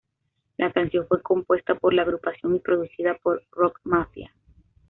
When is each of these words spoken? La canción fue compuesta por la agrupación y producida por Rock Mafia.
La 0.57 0.71
canción 0.71 1.05
fue 1.07 1.21
compuesta 1.21 1.75
por 1.75 1.93
la 1.93 2.01
agrupación 2.01 2.55
y 2.55 2.59
producida 2.59 3.19
por 3.21 3.43
Rock 3.51 3.81
Mafia. 3.83 4.33